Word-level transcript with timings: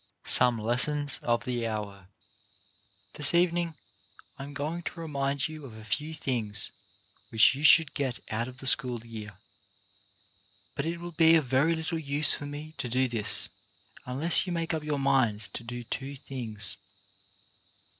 SOME 0.23 0.57
LESSONS 0.59 1.19
OF 1.19 1.43
THE 1.45 1.67
HOUR 1.67 2.07
This 3.13 3.35
evening 3.35 3.75
I 4.39 4.45
am 4.45 4.55
going 4.55 4.81
to 4.81 4.99
remind 4.99 5.47
you 5.47 5.63
of 5.63 5.77
a 5.77 5.83
few 5.83 6.15
things 6.15 6.71
which 7.29 7.53
you 7.53 7.63
should 7.63 7.93
get 7.93 8.19
out 8.31 8.47
of 8.47 8.57
the 8.57 8.65
school 8.65 9.05
year, 9.05 9.37
but 10.73 10.87
it 10.87 10.99
will 10.99 11.11
be 11.11 11.35
of 11.35 11.45
very 11.45 11.75
little 11.75 11.99
use 11.99 12.33
for 12.33 12.47
me 12.47 12.73
to 12.79 12.89
do 12.89 13.07
this 13.07 13.49
unless 14.07 14.47
you 14.47 14.51
make 14.51 14.73
up 14.73 14.83
your 14.83 14.97
minds 14.97 15.47
to 15.49 15.63
do 15.63 15.83
two 15.83 16.15
things. 16.15 16.77